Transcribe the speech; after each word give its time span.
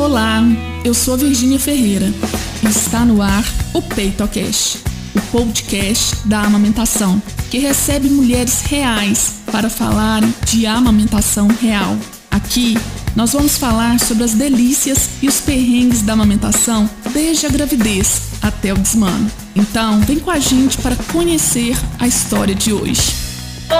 Olá, 0.00 0.42
eu 0.82 0.94
sou 0.94 1.14
Virgínia 1.14 1.60
Ferreira 1.60 2.10
e 2.62 2.68
está 2.68 3.04
no 3.04 3.20
ar 3.20 3.44
o 3.74 3.82
PeitoCast, 3.82 4.78
o 5.14 5.20
podcast 5.30 6.26
da 6.26 6.40
amamentação, 6.40 7.22
que 7.50 7.58
recebe 7.58 8.08
mulheres 8.08 8.62
reais 8.62 9.34
para 9.52 9.68
falarem 9.68 10.34
de 10.46 10.64
amamentação 10.64 11.48
real. 11.48 11.98
Aqui 12.30 12.78
nós 13.14 13.34
vamos 13.34 13.58
falar 13.58 14.00
sobre 14.00 14.24
as 14.24 14.32
delícias 14.32 15.10
e 15.20 15.28
os 15.28 15.38
perrengues 15.38 16.00
da 16.00 16.14
amamentação 16.14 16.88
desde 17.12 17.44
a 17.44 17.50
gravidez 17.50 18.22
até 18.40 18.72
o 18.72 18.78
desmano. 18.78 19.30
Então, 19.54 20.00
vem 20.00 20.18
com 20.18 20.30
a 20.30 20.38
gente 20.38 20.78
para 20.78 20.96
conhecer 21.12 21.76
a 21.98 22.08
história 22.08 22.54
de 22.54 22.72
hoje. 22.72 23.19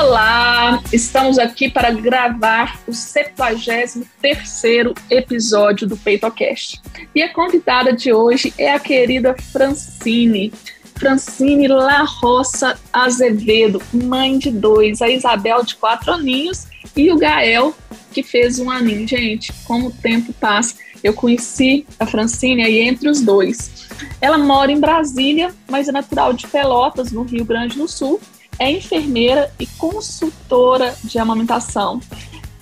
Olá, 0.02 0.82
estamos 0.90 1.38
aqui 1.38 1.68
para 1.68 1.90
gravar 1.90 2.80
o 2.86 2.90
73º 2.90 4.96
episódio 5.10 5.86
do 5.86 5.94
PeitoCast. 5.94 6.80
E 7.14 7.22
a 7.22 7.30
convidada 7.30 7.92
de 7.92 8.10
hoje 8.10 8.54
é 8.56 8.72
a 8.72 8.80
querida 8.80 9.36
Francine. 9.52 10.54
Francine 10.94 11.68
La 11.68 12.04
Roça 12.04 12.80
Azevedo, 12.90 13.82
mãe 13.92 14.38
de 14.38 14.50
dois, 14.50 15.02
a 15.02 15.08
Isabel 15.10 15.62
de 15.62 15.74
quatro 15.74 16.14
aninhos 16.14 16.66
e 16.96 17.12
o 17.12 17.18
Gael, 17.18 17.74
que 18.10 18.22
fez 18.22 18.58
um 18.58 18.70
aninho. 18.70 19.06
Gente, 19.06 19.52
como 19.64 19.88
o 19.88 19.92
tempo 19.92 20.32
passa. 20.32 20.76
Eu 21.04 21.12
conheci 21.12 21.86
a 21.98 22.06
Francine 22.06 22.62
aí 22.62 22.80
entre 22.80 23.06
os 23.06 23.20
dois. 23.20 23.86
Ela 24.18 24.38
mora 24.38 24.72
em 24.72 24.80
Brasília, 24.80 25.54
mas 25.68 25.88
é 25.88 25.92
natural 25.92 26.32
de 26.32 26.46
Pelotas, 26.46 27.12
no 27.12 27.22
Rio 27.22 27.44
Grande 27.44 27.76
do 27.76 27.86
Sul, 27.86 28.18
é 28.60 28.70
enfermeira 28.70 29.50
e 29.58 29.66
consultora 29.66 30.94
de 31.02 31.18
amamentação. 31.18 31.98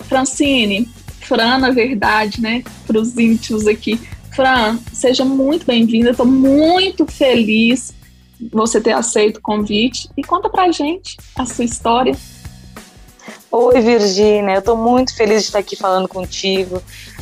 Francine, 0.08 0.88
Fran, 1.20 1.58
na 1.58 1.70
verdade, 1.70 2.40
né, 2.40 2.62
para 2.86 2.98
os 2.98 3.18
íntimos 3.18 3.66
aqui. 3.66 4.00
Fran, 4.34 4.78
seja 4.92 5.24
muito 5.24 5.66
bem-vinda, 5.66 6.10
estou 6.10 6.24
muito 6.24 7.04
feliz 7.04 7.92
você 8.52 8.80
ter 8.80 8.92
aceito 8.92 9.38
o 9.38 9.42
convite 9.42 10.08
e 10.16 10.22
conta 10.22 10.48
pra 10.48 10.70
gente 10.70 11.16
a 11.34 11.44
sua 11.44 11.64
história. 11.64 12.16
Oi, 13.50 13.80
Virgínia, 13.80 14.54
eu 14.54 14.58
estou 14.60 14.76
muito 14.76 15.16
feliz 15.16 15.42
de 15.42 15.48
estar 15.48 15.58
aqui 15.58 15.74
falando 15.74 16.06
contigo 16.06 16.80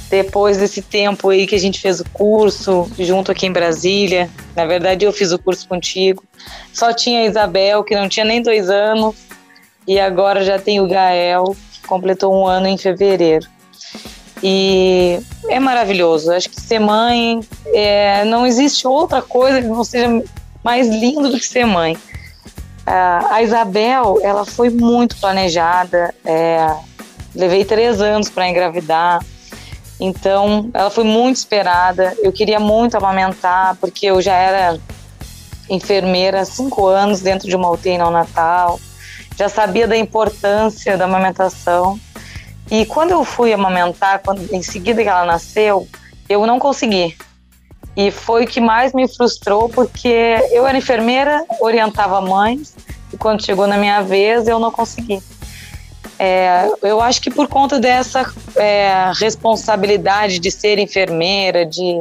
depois 0.08 0.56
desse 0.56 0.82
tempo 0.82 1.30
aí 1.30 1.46
que 1.46 1.54
a 1.54 1.60
gente 1.60 1.80
fez 1.80 2.00
o 2.00 2.04
curso 2.10 2.88
junto 2.98 3.32
aqui 3.32 3.46
em 3.46 3.52
Brasília. 3.52 4.30
Na 4.54 4.64
verdade, 4.64 5.04
eu 5.04 5.12
fiz 5.12 5.32
o 5.32 5.38
curso 5.38 5.68
contigo. 5.68 6.22
Só 6.72 6.92
tinha 6.92 7.20
a 7.20 7.24
Isabel, 7.24 7.82
que 7.82 7.94
não 7.94 8.08
tinha 8.08 8.24
nem 8.24 8.40
dois 8.40 8.70
anos, 8.70 9.16
e 9.86 9.98
agora 9.98 10.44
já 10.44 10.58
tem 10.58 10.80
o 10.80 10.86
Gael, 10.86 11.56
que 11.72 11.86
completou 11.88 12.34
um 12.34 12.46
ano 12.46 12.66
em 12.66 12.78
fevereiro. 12.78 13.46
E 14.42 15.18
é 15.48 15.58
maravilhoso. 15.58 16.30
Acho 16.32 16.50
que 16.50 16.60
ser 16.60 16.78
mãe, 16.78 17.40
é, 17.66 18.24
não 18.24 18.46
existe 18.46 18.86
outra 18.86 19.22
coisa 19.22 19.60
que 19.60 19.66
não 19.66 19.82
seja 19.82 20.22
mais 20.62 20.88
lindo 20.88 21.30
do 21.30 21.38
que 21.38 21.46
ser 21.46 21.64
mãe. 21.64 21.96
A 22.88 23.42
Isabel, 23.42 24.20
ela 24.22 24.44
foi 24.44 24.70
muito 24.70 25.16
planejada. 25.16 26.14
É, 26.24 26.72
levei 27.34 27.64
três 27.64 28.00
anos 28.00 28.30
para 28.30 28.48
engravidar 28.48 29.24
então, 29.98 30.70
ela 30.74 30.90
foi 30.90 31.04
muito 31.04 31.36
esperada. 31.36 32.14
Eu 32.22 32.32
queria 32.32 32.60
muito 32.60 32.96
amamentar, 32.96 33.76
porque 33.76 34.06
eu 34.06 34.20
já 34.20 34.34
era 34.34 34.78
enfermeira 35.68 36.40
há 36.40 36.44
cinco 36.44 36.86
anos 36.86 37.20
dentro 37.20 37.48
de 37.48 37.56
uma 37.56 37.70
UTI 37.70 37.98
Natal. 37.98 38.78
Já 39.36 39.48
sabia 39.48 39.88
da 39.88 39.96
importância 39.96 40.96
da 40.96 41.04
amamentação. 41.04 41.98
E 42.70 42.84
quando 42.84 43.12
eu 43.12 43.24
fui 43.24 43.52
amamentar, 43.52 44.20
quando, 44.22 44.42
em 44.52 44.62
seguida 44.62 45.02
que 45.02 45.08
ela 45.08 45.24
nasceu, 45.24 45.88
eu 46.28 46.46
não 46.46 46.58
consegui. 46.58 47.16
E 47.96 48.10
foi 48.10 48.44
o 48.44 48.46
que 48.46 48.60
mais 48.60 48.92
me 48.92 49.08
frustrou, 49.08 49.68
porque 49.68 50.36
eu 50.50 50.66
era 50.66 50.76
enfermeira, 50.76 51.44
orientava 51.60 52.20
mães, 52.20 52.74
e 53.12 53.16
quando 53.16 53.44
chegou 53.44 53.66
na 53.66 53.78
minha 53.78 54.02
vez, 54.02 54.46
eu 54.46 54.58
não 54.58 54.70
consegui. 54.70 55.22
É, 56.18 56.70
eu 56.82 57.00
acho 57.00 57.20
que 57.20 57.30
por 57.30 57.46
conta 57.46 57.78
dessa 57.78 58.32
é, 58.56 59.12
responsabilidade 59.18 60.38
de 60.38 60.50
ser 60.50 60.78
enfermeira, 60.78 61.66
de, 61.66 62.00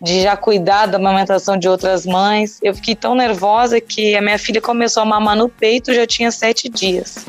de 0.00 0.22
já 0.22 0.36
cuidar 0.36 0.86
da 0.86 0.98
amamentação 0.98 1.56
de 1.56 1.68
outras 1.68 2.04
mães, 2.04 2.58
eu 2.62 2.74
fiquei 2.74 2.94
tão 2.94 3.14
nervosa 3.14 3.80
que 3.80 4.14
a 4.14 4.20
minha 4.20 4.38
filha 4.38 4.60
começou 4.60 5.02
a 5.02 5.06
mamar 5.06 5.36
no 5.36 5.48
peito 5.48 5.94
já 5.94 6.06
tinha 6.06 6.30
sete 6.30 6.68
dias. 6.68 7.24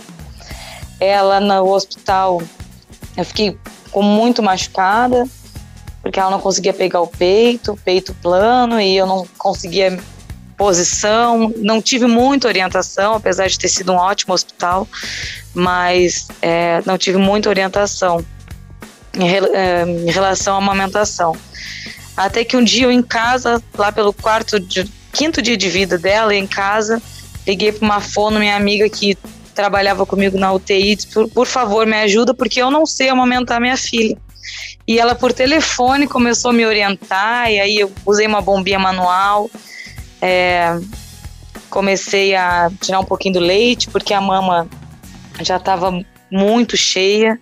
Ela 1.00 1.40
no 1.40 1.74
hospital, 1.74 2.42
eu 3.16 3.26
fiquei 3.26 3.58
com 3.92 4.04
muito 4.04 4.44
machucada, 4.44 5.26
porque 6.02 6.20
ela 6.20 6.32
não 6.32 6.40
conseguia 6.40 6.74
pegar 6.74 7.02
o 7.02 7.08
peito, 7.08 7.80
peito 7.86 8.14
plano, 8.22 8.82
e 8.82 8.98
eu 8.98 9.06
não 9.06 9.26
conseguia 9.38 9.98
posição, 10.52 11.54
não 11.58 11.82
tive 11.82 12.06
muita 12.06 12.48
orientação, 12.48 13.16
apesar 13.16 13.48
de 13.48 13.58
ter 13.58 13.70
sido 13.70 13.92
um 13.92 13.96
ótimo 13.96 14.34
hospital, 14.34 14.88
mas 15.54 16.28
é, 16.42 16.82
não 16.86 16.98
tive 16.98 17.18
muita 17.18 17.50
orientação 17.50 18.24
em, 19.14 19.30
é, 19.30 19.84
em, 19.84 20.12
relação 20.12 20.56
à 20.56 20.58
amamentação. 20.58 21.36
Até 22.16 22.44
que 22.44 22.56
um 22.56 22.64
dia 22.64 22.86
eu 22.86 22.92
em 22.92 23.02
casa, 23.02 23.62
lá 23.78 23.92
pelo 23.92 24.14
quarto, 24.14 24.60
de, 24.60 24.90
quinto 25.12 25.42
dia 25.42 25.58
de 25.58 25.70
vida 25.70 25.98
dela, 25.98 26.36
em 26.36 26.48
casa, 26.48 27.02
liguei 27.48 27.72
para 27.72 27.86
uma 27.86 28.02
fono, 28.02 28.40
minha 28.40 28.56
amiga 28.56 28.90
que 28.90 29.18
trabalhava 29.54 30.06
comigo 30.06 30.38
na 30.38 30.52
UTI, 30.54 30.96
disse, 30.96 31.08
por, 31.08 31.30
por 31.30 31.48
favor, 31.48 31.86
me 31.86 31.98
ajuda, 31.98 32.34
porque 32.34 32.62
eu 32.62 32.72
não 32.72 32.86
sei 32.86 33.10
amamentar 33.10 33.60
minha 33.60 33.78
filha. 33.78 34.18
E 34.88 35.00
ela, 35.00 35.14
por 35.14 35.32
telefone, 35.32 36.08
começou 36.08 36.52
a 36.52 36.54
me 36.54 36.66
orientar, 36.66 37.52
e 37.52 37.60
aí 37.60 37.80
eu 37.80 37.92
usei 38.06 38.28
uma 38.28 38.42
bombinha 38.42 38.80
manual, 38.80 39.50
é, 40.22 40.80
comecei 41.70 42.36
a 42.36 42.70
tirar 42.80 43.00
um 43.00 43.06
pouquinho 43.06 43.36
do 43.36 43.40
leite, 43.40 43.90
porque 43.90 44.14
a 44.14 44.22
mama 44.22 44.68
já 45.42 45.58
estava 45.58 45.92
muito 46.30 46.78
cheia. 46.78 47.40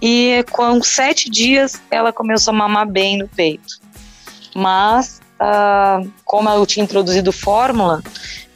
E 0.00 0.44
com 0.50 0.82
sete 0.82 1.28
dias 1.28 1.80
ela 1.90 2.12
começou 2.12 2.54
a 2.54 2.56
mamar 2.56 2.86
bem 2.86 3.18
no 3.18 3.28
peito. 3.28 3.80
Mas, 4.54 5.20
ah, 5.38 6.00
como 6.24 6.48
eu 6.48 6.64
tinha 6.64 6.84
introduzido 6.84 7.32
fórmula, 7.32 8.02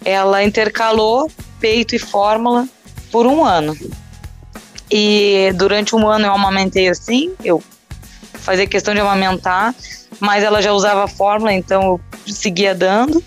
ela 0.04 0.42
intercalou 0.42 1.30
peito 1.60 1.94
e 1.94 1.98
fórmula 1.98 2.68
por 3.10 3.26
um 3.26 3.44
ano. 3.44 3.76
E 4.90 5.52
durante 5.54 5.96
um 5.96 6.08
ano 6.08 6.26
eu 6.26 6.32
amamentei 6.32 6.88
assim, 6.88 7.34
eu 7.44 7.62
fazia 8.34 8.66
questão 8.66 8.94
de 8.94 9.00
amamentar, 9.00 9.74
mas 10.20 10.44
ela 10.44 10.60
já 10.60 10.72
usava 10.72 11.08
fórmula, 11.08 11.52
então 11.52 11.82
eu 11.82 12.00
seguia 12.26 12.74
dando. 12.74 13.22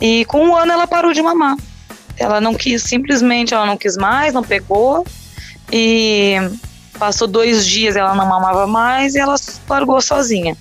E 0.00 0.24
com 0.24 0.48
um 0.48 0.56
ano 0.56 0.72
ela 0.72 0.86
parou 0.86 1.12
de 1.12 1.22
mamar. 1.22 1.56
Ela 2.16 2.40
não 2.40 2.54
quis, 2.54 2.82
simplesmente 2.82 3.54
ela 3.54 3.66
não 3.66 3.76
quis 3.76 3.96
mais, 3.96 4.34
não 4.34 4.42
pegou. 4.42 5.06
E 5.72 6.36
passou 6.98 7.26
dois 7.26 7.66
dias 7.66 7.96
ela 7.96 8.14
não 8.14 8.26
mamava 8.26 8.66
mais 8.66 9.14
e 9.14 9.18
ela 9.18 9.36
largou 9.68 10.00
sozinha. 10.00 10.56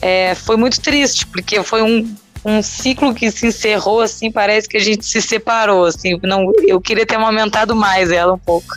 É, 0.00 0.34
foi 0.34 0.56
muito 0.56 0.80
triste, 0.80 1.26
porque 1.26 1.62
foi 1.64 1.82
um, 1.82 2.14
um 2.44 2.62
ciclo 2.62 3.12
que 3.12 3.28
se 3.30 3.46
encerrou, 3.46 4.00
assim, 4.00 4.30
parece 4.30 4.68
que 4.68 4.76
a 4.76 4.80
gente 4.80 5.04
se 5.04 5.20
separou, 5.20 5.86
assim, 5.86 6.16
não, 6.22 6.52
eu 6.66 6.80
queria 6.80 7.04
ter 7.04 7.16
amamentado 7.16 7.74
mais 7.74 8.12
ela 8.12 8.34
um 8.34 8.38
pouco. 8.38 8.68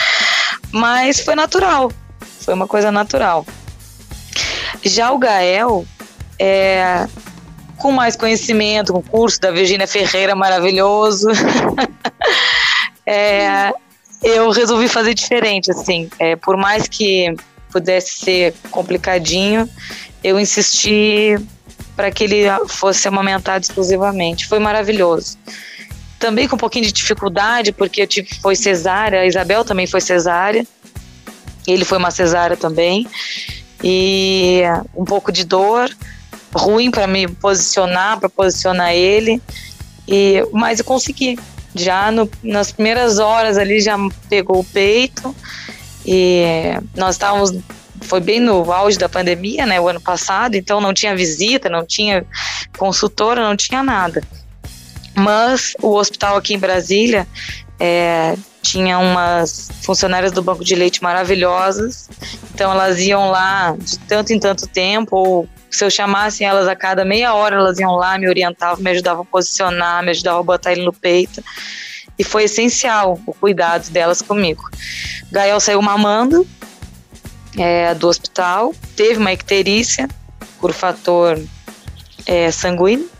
Mas 0.72 1.20
foi 1.20 1.34
natural, 1.34 1.92
foi 2.40 2.54
uma 2.54 2.66
coisa 2.66 2.90
natural. 2.90 3.44
Já 4.82 5.12
o 5.12 5.18
Gael, 5.18 5.84
é, 6.38 7.06
com 7.76 7.92
mais 7.92 8.16
conhecimento, 8.16 8.92
com 8.92 8.98
o 9.00 9.02
curso 9.02 9.40
da 9.40 9.50
Virginia 9.50 9.86
Ferreira 9.86 10.34
maravilhoso, 10.34 11.28
é, 13.06 13.72
eu 14.22 14.50
resolvi 14.50 14.88
fazer 14.88 15.14
diferente, 15.14 15.70
assim, 15.70 16.08
é, 16.18 16.36
por 16.36 16.56
mais 16.56 16.88
que 16.88 17.34
pudesse 17.70 18.20
ser 18.20 18.54
complicadinho, 18.70 19.68
eu 20.22 20.38
insisti 20.38 21.36
para 21.96 22.10
que 22.10 22.24
ele 22.24 22.44
fosse 22.68 23.06
amamentado 23.06 23.62
exclusivamente. 23.62 24.46
Foi 24.46 24.58
maravilhoso. 24.58 25.38
Também 26.18 26.48
com 26.48 26.56
um 26.56 26.58
pouquinho 26.58 26.86
de 26.86 26.92
dificuldade, 26.92 27.72
porque 27.72 28.02
eu 28.02 28.06
tive, 28.06 28.28
foi 28.40 28.56
cesárea, 28.56 29.20
a 29.20 29.26
Isabel 29.26 29.64
também 29.64 29.86
foi 29.86 30.00
cesárea, 30.00 30.66
ele 31.66 31.84
foi 31.84 31.98
uma 31.98 32.10
cesárea 32.10 32.56
também, 32.56 33.06
e 33.82 34.62
um 34.94 35.04
pouco 35.04 35.30
de 35.30 35.44
dor, 35.44 35.90
ruim 36.54 36.90
para 36.90 37.06
me 37.06 37.26
posicionar, 37.28 38.18
para 38.18 38.28
posicionar 38.28 38.92
ele. 38.92 39.40
E 40.06 40.46
mas 40.52 40.78
eu 40.78 40.84
consegui. 40.84 41.38
Já 41.74 42.12
no, 42.12 42.30
nas 42.42 42.70
primeiras 42.70 43.18
horas 43.18 43.58
ali 43.58 43.80
já 43.80 43.96
pegou 44.28 44.60
o 44.60 44.64
peito 44.64 45.34
e 46.06 46.44
nós 46.94 47.16
estávamos 47.16 47.52
foi 48.04 48.20
bem 48.20 48.38
no 48.38 48.70
auge 48.70 48.98
da 48.98 49.08
pandemia, 49.08 49.64
né, 49.66 49.80
o 49.80 49.88
ano 49.88 50.00
passado, 50.00 50.54
então 50.54 50.80
não 50.80 50.92
tinha 50.92 51.16
visita, 51.16 51.68
não 51.68 51.84
tinha 51.84 52.24
consultora, 52.76 53.42
não 53.42 53.56
tinha 53.56 53.82
nada. 53.82 54.22
Mas 55.14 55.74
o 55.80 55.94
hospital 55.94 56.36
aqui 56.36 56.54
em 56.54 56.58
Brasília 56.58 57.26
é, 57.78 58.36
tinha 58.62 58.98
umas 58.98 59.70
funcionárias 59.82 60.32
do 60.32 60.42
banco 60.42 60.64
de 60.64 60.74
leite 60.74 61.02
maravilhosas, 61.02 62.08
então 62.52 62.70
elas 62.72 62.98
iam 62.98 63.30
lá 63.30 63.74
de 63.78 63.98
tanto 64.00 64.32
em 64.32 64.38
tanto 64.38 64.66
tempo, 64.66 65.16
ou 65.16 65.48
se 65.74 65.84
eu 65.84 65.90
chamasse 65.90 66.44
elas 66.44 66.68
a 66.68 66.76
cada 66.76 67.04
meia 67.04 67.34
hora, 67.34 67.56
elas 67.56 67.78
iam 67.78 67.96
lá, 67.96 68.18
me 68.18 68.28
orientavam, 68.28 68.82
me 68.82 68.90
ajudavam 68.90 69.22
a 69.22 69.26
posicionar, 69.26 70.02
me 70.02 70.10
ajudavam 70.10 70.40
a 70.40 70.44
botar 70.44 70.72
ele 70.72 70.84
no 70.84 70.92
peito. 70.92 71.42
E 72.18 72.22
foi 72.22 72.44
essencial 72.44 73.20
o 73.26 73.34
cuidado 73.34 73.90
delas 73.90 74.22
comigo. 74.22 74.62
Gael 75.32 75.58
saiu 75.58 75.82
mamando 75.82 76.46
é, 77.58 77.94
do 77.94 78.08
hospital, 78.08 78.72
teve 78.94 79.18
uma 79.18 79.32
icterícia 79.32 80.08
por 80.60 80.72
fator 80.72 81.40
é, 82.26 82.50
sanguíneo, 82.50 83.10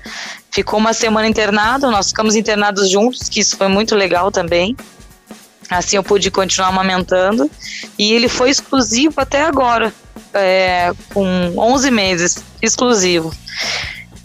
ficou 0.50 0.78
uma 0.78 0.92
semana 0.92 1.26
internado, 1.26 1.90
nós 1.90 2.08
ficamos 2.08 2.36
internados 2.36 2.88
juntos, 2.88 3.28
que 3.28 3.40
isso 3.40 3.56
foi 3.56 3.68
muito 3.68 3.96
legal 3.96 4.30
também. 4.30 4.76
Assim 5.68 5.96
eu 5.96 6.02
pude 6.02 6.30
continuar 6.30 6.68
amamentando. 6.68 7.50
E 7.98 8.12
ele 8.12 8.28
foi 8.28 8.50
exclusivo 8.50 9.20
até 9.20 9.42
agora, 9.42 9.92
é, 10.34 10.92
com 11.12 11.54
11 11.56 11.90
meses, 11.90 12.44
exclusivo. 12.60 13.32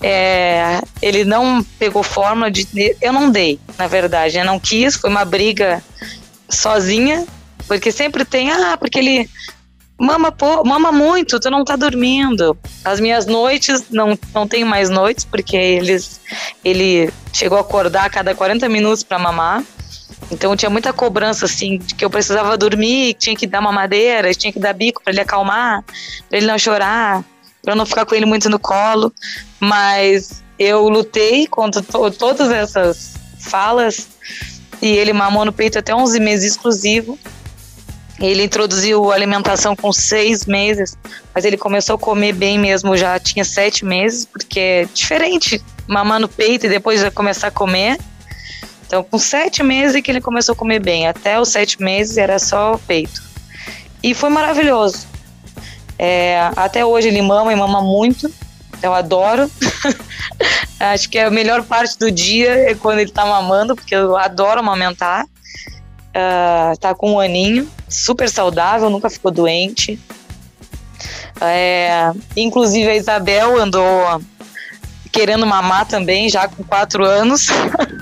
É, 0.02 0.82
ele 1.02 1.26
não 1.26 1.64
pegou 1.78 2.04
fórmula 2.04 2.50
de. 2.50 2.68
Eu 3.02 3.12
não 3.14 3.30
dei, 3.30 3.60
na 3.78 3.88
verdade. 3.88 4.38
Eu 4.38 4.46
não 4.46 4.60
quis, 4.60 4.96
foi 4.96 5.10
uma 5.10 5.26
briga 5.26 5.84
sozinha, 6.50 7.26
porque 7.68 7.92
sempre 7.92 8.26
tem, 8.26 8.52
ah, 8.52 8.78
porque 8.78 8.98
ele 8.98 9.30
mama, 10.00 10.32
pô, 10.32 10.64
mama 10.64 10.92
muito, 10.92 11.40
tu 11.40 11.52
não 11.52 11.66
tá 11.66 11.76
dormindo. 11.76 12.58
As 12.86 13.00
minhas 13.00 13.26
noites, 13.26 13.84
não, 13.90 14.18
não 14.34 14.48
tenho 14.48 14.66
mais 14.66 14.90
noites, 14.90 15.26
porque 15.26 15.58
eles, 15.58 16.22
ele 16.64 17.12
chegou 17.34 17.58
a 17.58 17.62
acordar 17.62 18.06
a 18.06 18.10
cada 18.10 18.34
40 18.34 18.70
minutos 18.70 19.04
para 19.04 19.20
mamar. 19.20 19.64
Então 20.31 20.56
tinha 20.56 20.69
muita 20.69 20.94
cobrança 20.94 21.45
assim 21.45 21.77
de 21.77 21.95
que 21.95 22.06
eu 22.06 22.10
precisava 22.10 22.57
dormir, 22.57 23.16
tinha 23.16 23.36
que 23.36 23.48
dar 23.48 23.60
uma 23.60 23.71
madeira, 23.71 24.33
tinha 24.33 24.54
que 24.54 24.60
dar 24.60 24.74
bico 24.74 25.01
para 25.04 25.12
ele 25.12 25.21
acalmar, 25.21 25.83
para 26.27 26.38
ele 26.38 26.48
não 26.48 26.57
chorar, 26.57 27.24
para 27.62 27.75
não 27.75 27.86
ficar 27.86 28.06
com 28.06 28.16
ele 28.16 28.25
muito 28.25 28.50
no 28.50 28.60
colo. 28.60 29.13
Mas 29.60 30.44
eu 30.57 30.88
lutei 30.89 31.48
contra 31.48 31.81
to 31.81 32.12
todas 32.12 32.51
essas 32.51 33.16
falas 33.39 34.07
e 34.81 34.88
ele 34.88 35.13
mamou 35.13 35.45
no 35.45 35.54
peito 35.54 35.80
até 35.80 35.95
11 35.95 36.19
meses 36.19 36.51
exclusivo. 36.51 37.18
Ele 38.19 38.44
introduziu 38.44 39.13
alimentação 39.13 39.75
com 39.75 39.94
seis 39.94 40.45
meses, 40.45 40.98
mas 41.33 41.45
ele 41.45 41.56
começou 41.56 41.95
a 41.95 42.00
comer 42.00 42.33
bem 42.33 42.60
mesmo, 42.60 42.98
já 42.98 43.18
tinha 43.18 43.45
sete 43.45 43.86
meses, 43.86 44.25
porque 44.25 44.60
é 44.60 44.88
diferente 44.94 45.63
mamar 45.88 46.19
no 46.19 46.27
peito 46.27 46.65
e 46.65 46.69
depois 46.69 47.00
já 47.00 47.10
começar 47.10 47.48
a 47.48 47.51
comer. 47.51 47.98
Então, 48.89 49.03
com 49.03 49.19
sete 49.19 49.62
meses 49.62 50.01
que 50.01 50.09
ele 50.09 50.19
começou 50.19 50.53
a 50.53 50.56
comer 50.56 50.80
bem. 50.80 51.07
Até 51.07 51.39
os 51.39 51.50
sete 51.50 51.80
meses 51.80 52.18
era 52.18 52.39
só 52.39 52.75
peito. 52.88 53.21
E 54.01 54.15
foi 54.15 54.31
maravilhoso. 54.31 55.06
É, 56.00 56.50
até 56.56 56.83
hoje 56.83 57.07
ele 57.07 57.21
mama 57.21 57.53
e 57.53 57.56
mama 57.56 57.83
muito. 57.83 58.33
Eu 58.81 58.91
adoro. 58.95 59.47
Acho 60.80 61.07
que 61.07 61.19
a 61.19 61.30
melhor 61.30 61.62
parte 61.65 62.00
do 62.00 62.09
dia 62.09 62.71
é 62.71 62.74
quando 62.74 62.97
ele 62.97 63.12
tá 63.12 63.24
mamando, 63.27 63.75
porque 63.75 63.94
eu 63.94 64.18
adoro 64.18 64.59
amamentar. 64.59 65.25
Uh, 65.25 66.75
tá 66.80 66.95
com 66.95 67.12
um 67.12 67.19
aninho, 67.19 67.69
super 67.88 68.27
saudável, 68.27 68.89
nunca 68.89 69.07
ficou 69.07 69.30
doente. 69.30 70.00
É, 71.39 72.12
inclusive 72.36 72.89
a 72.89 72.95
Isabel 72.95 73.62
andou 73.62 74.19
querendo 75.12 75.45
mamar 75.45 75.86
também, 75.86 76.27
já 76.27 76.47
com 76.47 76.63
quatro 76.63 77.06
anos. 77.06 77.50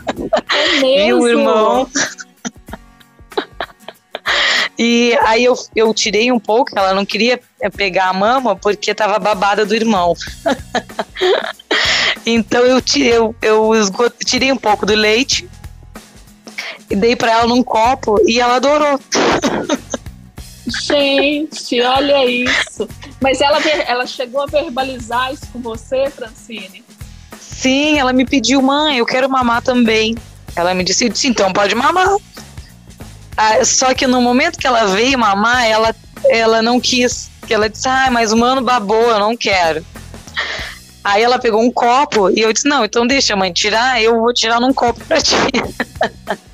É 0.58 0.82
mesmo? 0.82 1.24
Viu, 1.24 1.28
irmão? 1.28 1.90
E 4.78 5.18
aí 5.24 5.44
eu, 5.44 5.56
eu 5.76 5.92
tirei 5.92 6.32
um 6.32 6.40
pouco, 6.40 6.78
ela 6.78 6.94
não 6.94 7.04
queria 7.04 7.40
pegar 7.76 8.10
a 8.10 8.14
mama 8.14 8.56
porque 8.56 8.94
tava 8.94 9.18
babada 9.18 9.66
do 9.66 9.74
irmão. 9.74 10.14
então 12.24 12.62
eu 12.62 12.80
tirei, 12.80 13.14
eu, 13.14 13.36
eu 13.42 13.72
tirei 14.24 14.52
um 14.52 14.58
pouco 14.58 14.86
do 14.86 14.94
leite 14.94 15.50
e 16.90 16.96
dei 16.96 17.16
para 17.16 17.32
ela 17.32 17.48
num 17.48 17.64
copo 17.64 18.22
e 18.28 18.40
ela 18.40 18.58
adorou. 18.58 19.00
Gente, 20.84 21.82
olha 21.82 22.26
isso. 22.26 22.88
Mas 23.20 23.42
ela, 23.42 23.60
ela 23.88 24.06
chegou 24.06 24.42
a 24.42 24.46
verbalizar 24.46 25.34
isso 25.34 25.48
com 25.52 25.60
você, 25.60 26.10
Francine? 26.12 26.84
Sim, 27.40 27.98
ela 27.98 28.14
me 28.14 28.26
pediu, 28.26 28.62
mãe, 28.62 29.00
eu 29.00 29.06
quero 29.06 29.28
mamar 29.28 29.64
também. 29.64 30.16
Ela 30.58 30.74
me 30.74 30.84
disse, 30.84 31.08
disse 31.08 31.28
então 31.28 31.54
pode 31.54 31.76
mamar. 31.76 32.18
Ah, 33.38 33.64
só 33.64 33.94
que 33.94 34.08
no 34.08 34.20
momento 34.20 34.58
que 34.58 34.66
ela 34.66 34.88
veio 34.88 35.20
mamar, 35.20 35.66
ela, 35.66 35.96
ela 36.26 36.62
não 36.62 36.80
quis. 36.80 37.30
Ela 37.48 37.70
disse, 37.70 37.88
ah, 37.88 38.10
mas 38.12 38.32
o 38.34 38.38
mano 38.38 38.62
babou, 38.62 39.10
eu 39.12 39.20
não 39.20 39.38
quero. 39.38 39.86
Aí 41.04 41.22
ela 41.22 41.38
pegou 41.38 41.62
um 41.62 41.72
copo 41.72 42.30
e 42.32 42.42
eu 42.42 42.52
disse, 42.52 42.68
não, 42.68 42.84
então 42.84 43.06
deixa 43.06 43.36
mãe 43.36 43.54
tirar, 43.54 44.02
eu 44.02 44.20
vou 44.20 44.34
tirar 44.34 44.60
num 44.60 44.74
copo 44.74 45.00
pra 45.06 45.22
ti. 45.22 45.36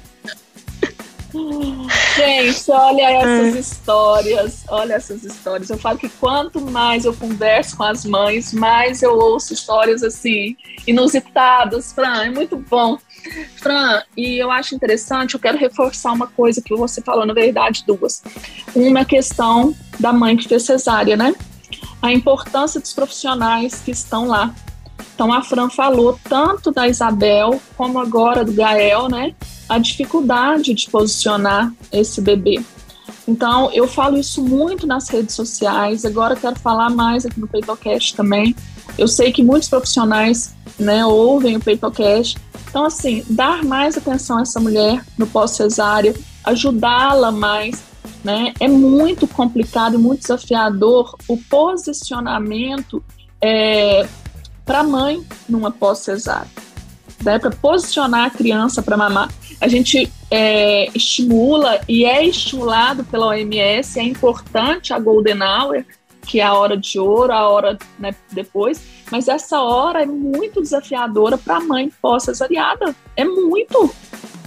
Gente, 2.15 2.71
olha 2.71 3.09
essas 3.09 3.55
histórias, 3.55 4.63
olha 4.67 4.93
essas 4.93 5.23
histórias. 5.23 5.69
Eu 5.69 5.79
falo 5.79 5.97
que 5.97 6.07
quanto 6.07 6.61
mais 6.61 7.05
eu 7.05 7.13
converso 7.13 7.75
com 7.75 7.83
as 7.83 8.05
mães, 8.05 8.53
mais 8.53 9.01
eu 9.01 9.17
ouço 9.17 9.51
histórias 9.53 10.03
assim, 10.03 10.55
inusitadas, 10.85 11.91
Fran, 11.91 12.25
é 12.25 12.29
muito 12.29 12.55
bom. 12.55 12.99
Fran, 13.55 14.03
e 14.15 14.37
eu 14.37 14.51
acho 14.51 14.75
interessante, 14.75 15.33
eu 15.33 15.39
quero 15.39 15.57
reforçar 15.57 16.11
uma 16.11 16.27
coisa 16.27 16.61
que 16.61 16.75
você 16.75 17.01
falou, 17.01 17.25
na 17.25 17.33
verdade, 17.33 17.83
duas. 17.87 18.21
Uma 18.75 18.99
é 18.99 19.01
a 19.01 19.05
questão 19.05 19.75
da 19.99 20.13
mãe 20.13 20.37
que 20.37 20.47
fez 20.47 20.63
cesárea, 20.63 21.17
né? 21.17 21.33
A 22.01 22.13
importância 22.13 22.79
dos 22.79 22.93
profissionais 22.93 23.81
que 23.83 23.91
estão 23.91 24.27
lá. 24.27 24.53
Então 25.15 25.31
a 25.31 25.41
Fran 25.41 25.69
falou 25.69 26.19
tanto 26.27 26.71
da 26.71 26.87
Isabel 26.87 27.61
como 27.77 27.99
agora 27.99 28.43
do 28.43 28.51
Gael, 28.51 29.07
né? 29.07 29.33
A 29.73 29.79
dificuldade 29.79 30.73
de 30.73 30.87
posicionar 30.87 31.73
esse 31.91 32.21
bebê. 32.21 32.61
Então, 33.27 33.71
eu 33.71 33.87
falo 33.87 34.17
isso 34.17 34.43
muito 34.43 34.85
nas 34.85 35.09
redes 35.09 35.33
sociais, 35.33 36.05
agora 36.05 36.35
quero 36.35 36.59
falar 36.59 36.91
mais 36.91 37.25
aqui 37.25 37.39
no 37.39 37.47
PeitoCast 37.47 38.15
também. 38.15 38.55
Eu 38.97 39.07
sei 39.07 39.31
que 39.31 39.41
muitos 39.41 39.69
profissionais 39.69 40.53
né, 40.77 41.03
ouvem 41.03 41.55
o 41.55 41.59
PeitoCast. 41.59 42.37
Então, 42.69 42.85
assim, 42.85 43.23
dar 43.29 43.63
mais 43.63 43.97
atenção 43.97 44.37
a 44.37 44.41
essa 44.41 44.59
mulher 44.59 45.03
no 45.17 45.25
pós-cesárea, 45.25 46.13
ajudá-la 46.43 47.31
mais, 47.31 47.81
né? 48.23 48.53
É 48.59 48.67
muito 48.67 49.27
complicado 49.27 49.95
e 49.95 49.97
muito 49.97 50.21
desafiador 50.21 51.15
o 51.27 51.37
posicionamento 51.37 53.03
é, 53.41 54.07
para 54.65 54.79
a 54.79 54.83
mãe 54.83 55.25
numa 55.47 55.71
pós-cesárea 55.71 56.63
né, 57.23 57.39
para 57.39 57.51
posicionar 57.51 58.25
a 58.25 58.29
criança 58.29 58.81
para 58.81 58.97
mamar. 58.97 59.29
A 59.63 59.69
gente 59.69 60.11
é, 60.29 60.89
estimula 60.93 61.79
e 61.87 62.03
é 62.03 62.25
estimulado 62.25 63.05
pela 63.05 63.27
OMS, 63.27 63.97
é 63.97 64.03
importante 64.03 64.91
a 64.91 64.99
Golden 64.99 65.41
Hour, 65.41 65.85
que 66.27 66.41
é 66.41 66.43
a 66.43 66.53
hora 66.53 66.75
de 66.75 66.99
ouro, 66.99 67.31
a 67.31 67.47
hora 67.47 67.77
né, 67.97 68.13
depois, 68.33 68.81
mas 69.09 69.29
essa 69.29 69.61
hora 69.61 70.03
é 70.03 70.05
muito 70.05 70.61
desafiadora 70.61 71.37
para 71.37 71.55
a 71.55 71.59
mãe 71.61 71.89
pós-cesariada, 72.01 72.93
é 73.15 73.23
muito, 73.23 73.95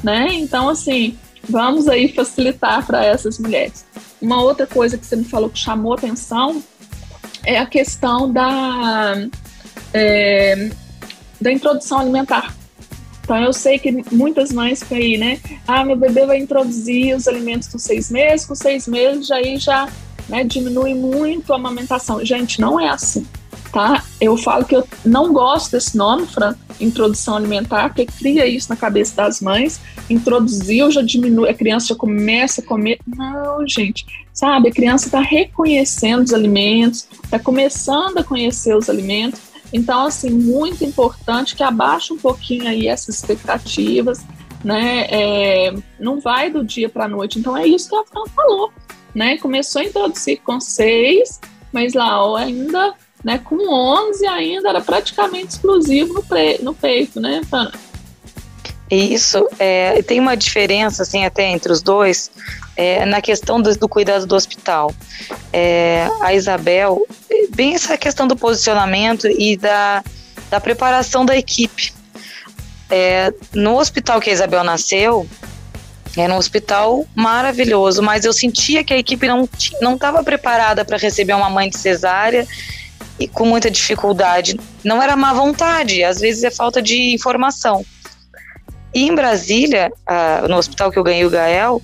né? 0.05 0.29
Então, 0.33 0.69
assim, 0.69 1.17
vamos 1.49 1.89
aí 1.89 2.13
facilitar 2.13 2.87
para 2.87 3.03
essas 3.03 3.39
mulheres. 3.39 3.87
Uma 4.21 4.43
outra 4.43 4.67
coisa 4.67 4.99
que 4.99 5.07
você 5.07 5.17
me 5.17 5.25
falou 5.25 5.49
que 5.49 5.59
chamou 5.59 5.95
atenção 5.95 6.63
é 7.43 7.57
a 7.57 7.65
questão 7.65 8.31
da, 8.31 9.15
é, 9.95 10.69
da 11.41 11.51
introdução 11.51 12.01
alimentar. 12.01 12.55
Então 13.27 13.43
eu 13.43 13.53
sei 13.53 13.77
que 13.77 13.91
muitas 14.15 14.53
mães 14.53 14.85
ficam 14.85 14.99
aí, 14.99 15.19
né? 15.19 15.41
Ah, 15.67 15.85
meu 15.85 15.97
bebê 15.97 16.25
vai 16.25 16.39
introduzir 16.39 17.17
os 17.17 17.27
alimentos 17.27 17.67
com 17.67 17.77
seis 17.77 18.09
meses, 18.09 18.47
com 18.47 18.55
seis 18.55 18.87
meses 18.87 19.33
aí 19.33 19.59
já 19.59 19.89
né, 20.29 20.45
diminui 20.45 20.95
muito 20.95 21.53
a 21.53 21.57
amamentação. 21.57 22.25
Gente, 22.25 22.61
não 22.61 22.79
é 22.79 22.89
assim, 22.89 23.27
tá? 23.73 24.05
Eu 24.21 24.37
falo 24.37 24.65
que 24.65 24.77
eu 24.77 24.87
não 25.05 25.33
gosto 25.33 25.73
desse 25.73 25.97
nome, 25.97 26.25
Fran, 26.29 26.55
introdução 26.81 27.35
alimentar, 27.35 27.89
porque 27.89 28.07
cria 28.07 28.47
isso 28.47 28.69
na 28.69 28.77
cabeça 28.77 29.17
das 29.17 29.41
mães. 29.41 29.81
Introduziu, 30.09 30.89
já 30.93 31.03
diminui, 31.03 31.49
a 31.49 31.55
criança 31.55 31.89
já 31.89 31.95
começa 31.97 32.61
a 32.61 32.65
comer. 32.65 33.01
Não, 33.05 33.67
gente, 33.67 34.07
sabe? 34.33 34.69
A 34.69 34.73
criança 34.73 35.07
está 35.07 35.19
reconhecendo 35.19 36.23
os 36.23 36.33
alimentos, 36.33 37.09
está 37.25 37.41
começando 37.41 38.19
a 38.19 38.23
conhecer 38.23 38.77
os 38.77 38.89
alimentos 38.89 39.41
então, 39.73 40.07
assim, 40.07 40.31
muito 40.31 40.85
importante 40.85 41.57
que 41.57 41.63
abaixe 41.63 42.13
um 42.13 42.19
pouquinho 42.19 42.69
aí 42.69 42.87
essas 42.87 43.17
expectativas, 43.17 44.25
né? 44.65 45.07
É, 45.11 45.75
não 45.99 46.21
vai 46.21 46.51
do 46.51 46.65
dia 46.65 46.89
para 46.89 47.05
a 47.05 47.09
noite. 47.09 47.39
Então, 47.39 47.57
é 47.57 47.67
isso 47.67 47.89
que 47.89 47.97
a 47.97 48.05
Fran 48.05 48.25
falou, 48.35 48.73
né? 49.15 49.37
Começou 49.39 49.81
a 49.81 49.85
introduzir 49.85 50.41
com 50.43 50.61
seis, 50.61 51.41
mas 51.73 51.95
lá 51.95 52.39
ainda, 52.39 52.95
né, 53.25 53.39
com 53.39 53.57
11 53.57 54.27
ainda 54.27 54.69
era 54.69 54.81
praticamente 54.81 55.49
exclusivo 55.49 56.15
no, 56.15 56.23
pre, 56.23 56.59
no 56.63 56.75
peito, 56.75 57.21
né, 57.21 57.43
Fran? 57.49 57.71
Isso, 58.91 59.49
é, 59.59 60.01
tem 60.03 60.21
uma 60.21 60.37
diferença, 60.37 61.03
assim, 61.03 61.25
até 61.25 61.45
entre 61.49 61.73
os 61.73 61.83
dois, 61.83 62.31
é, 62.77 63.05
na 63.05 63.21
questão 63.21 63.61
do, 63.61 63.77
do, 63.77 63.89
cuidado 63.89 64.27
do 64.27 64.35
hospital. 64.37 64.95
É, 65.53 66.09
a 66.21 66.33
Isabel, 66.35 67.05
bem 67.55 67.75
essa 67.75 67.99
questão 67.99 68.29
do 68.29 68.37
posicionamento 68.37 69.27
e 69.27 69.57
da, 69.57 70.05
da 70.51 70.61
preparação 70.61 71.25
da 71.25 71.37
equipe. 71.37 71.93
É, 72.89 73.35
no 73.53 73.77
hospital 73.77 74.21
que 74.21 74.31
a 74.31 74.33
Isabel 74.33 74.63
nasceu, 74.63 75.27
era 76.17 76.33
um 76.33 76.37
hospital 76.37 77.05
maravilhoso, 77.15 78.03
mas 78.03 78.25
eu 78.25 78.33
sentia 78.33 78.85
que 78.85 78.95
a 78.95 78.99
equipe 78.99 79.27
não 79.27 79.49
não 79.83 79.95
estava 79.95 80.23
preparada 80.23 80.85
para 80.85 80.97
receber 80.97 81.35
uma 81.35 81.51
mãe 81.51 81.69
de 81.69 81.77
cesárea 81.77 82.47
e 83.19 83.29
com 83.29 83.45
muita 83.45 83.71
dificuldade. 83.71 84.59
Não 84.83 85.03
era 85.03 85.17
má 85.17 85.33
vontade, 85.35 86.03
às 86.05 86.21
vezes 86.21 86.45
é 86.45 86.51
falta 86.51 86.81
de 86.81 87.13
informação. 87.13 87.85
E 88.97 89.03
em 89.03 89.15
Brasília, 89.15 89.93
uh, 90.09 90.49
no 90.49 90.57
hospital 90.57 90.91
que 90.91 90.99
eu 90.99 91.05
ganhei 91.05 91.27
o 91.27 91.29
Gael, 91.29 91.83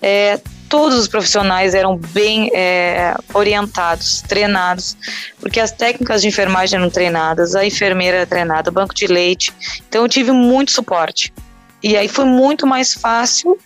é, 0.00 0.38
todos 0.68 0.96
os 0.96 1.08
profissionais 1.08 1.74
eram 1.74 1.96
bem 1.96 2.52
é, 2.54 3.16
orientados, 3.34 4.22
treinados, 4.22 4.96
porque 5.40 5.58
as 5.58 5.72
técnicas 5.72 6.22
de 6.22 6.28
enfermagem 6.28 6.78
eram 6.78 6.88
treinadas, 6.88 7.56
a 7.56 7.66
enfermeira 7.66 8.18
era 8.18 8.26
treinada, 8.26 8.70
banco 8.70 8.94
de 8.94 9.08
leite. 9.08 9.52
Então 9.88 10.02
eu 10.02 10.08
tive 10.08 10.30
muito 10.30 10.70
suporte. 10.70 11.34
E 11.82 11.96
aí 11.96 12.06
foi 12.06 12.26
muito 12.26 12.64
mais 12.64 12.94
fácil 12.94 13.58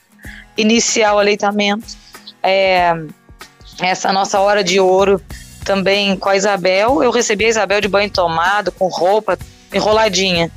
iniciar 0.57 1.13
o 1.17 1.19
aleitamento. 1.19 1.99
É, 2.43 2.95
essa 3.79 4.11
nossa 4.11 4.41
hora 4.41 4.65
de 4.65 4.81
ouro 4.81 5.21
também 5.67 6.17
com 6.17 6.31
a 6.31 6.37
Isabel. 6.37 7.03
Eu 7.03 7.11
recebi 7.11 7.45
a 7.45 7.49
Isabel 7.51 7.79
de 7.83 7.89
banho 7.89 8.09
tomado, 8.09 8.73
com 8.73 8.89
roupa 8.89 9.39
enroladinha. 9.71 10.51